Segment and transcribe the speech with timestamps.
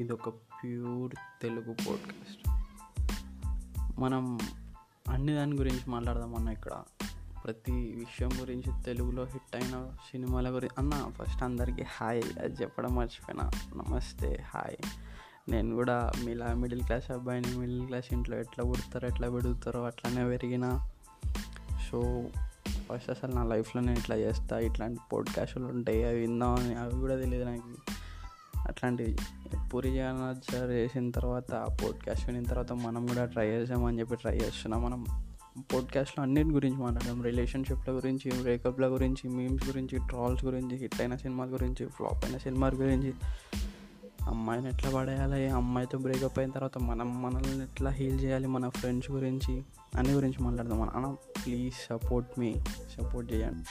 [0.00, 2.48] ఇది ఒక pure Telugu podcast
[4.00, 4.38] మనం
[5.08, 6.70] అన్ని దాని గురించి మాట్లాడదాం అన్న ఇక్కడ.
[7.44, 13.50] ప్రతి విషయం గురించి తెలుగులో హిట్ అయిన సినిమాల గురించి అన్న ఫస్ట్ అందరికీ హాయ్ అది చెప్పడం మర్చిపోయినా.
[13.76, 14.76] నమస్తే హాయ్
[15.50, 20.88] నేను కూడా మీలా మిడిల్ క్లాస్ అబ్బాయిని మిడిల్ క్లాస్ ఇంట్లో ఎట్లా పుడతారో ఎట్లా పెడుగుతారో అట్లానే పెరిగిన.
[21.90, 22.24] సో
[22.92, 24.58] ఫస్ట్ అసలు నా లైఫ్లో నేను ఇట్లా చేస్తా.
[24.58, 27.92] ఇట్లాంటి పోడ్కాస్ట్లు ఉంటాయి అవి విందామని అవి కూడా తెలియదు నాకు.
[28.68, 29.18] అట్లాంటివి
[29.74, 34.36] పూరి జగన్నాథ్ సార్ చేసిన తర్వాత ఆ పోడ్కాస్ట్ వినిన తర్వాత మనం కూడా ట్రై చేసామని చెప్పి ట్రై
[34.36, 34.82] చేస్తున్నాం.
[34.82, 35.04] మనం
[35.58, 41.52] పోడ్కాస్ట్లో అన్నిటి గురించి మాట్లాడడం రిలేషన్షిప్ల గురించి బ్రేకప్ల గురించి మీమ్స్ గురించి ట్రాల్స్ గురించి హిట్ అయిన సినిమాల
[41.52, 43.14] గురించి ఫ్లాప్ అయిన సినిమాల గురించి.
[44.28, 45.48] అమ్మాయిని ఎట్లా పడేయాలి?
[45.48, 48.46] అమ్మాయితో బ్రేకప్ అయిన తర్వాత మనం మనల్ని ఎట్లా హీల్ చేయాలి?
[48.46, 49.62] మన ఫ్రెండ్స్ గురించి
[49.96, 50.82] అన్ని గురించి మాట్లాడదాం.
[50.82, 52.54] అన్న ప్లీజ్ సపోర్ట్ మీ
[53.00, 53.64] సపోర్ట్ చేయండి.